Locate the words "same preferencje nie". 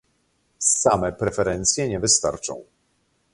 0.59-1.99